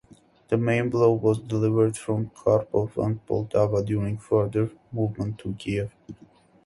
The 0.47 0.57
main 0.57 0.89
blow 0.89 1.13
was 1.13 1.37
delivered 1.37 1.95
from 1.95 2.31
Kharkov 2.31 2.95
to 2.95 3.19
Poltava 3.27 3.83
during 3.85 4.17
further 4.17 4.71
movement 4.91 5.37
to 5.37 5.53
Kiev. 5.53 5.91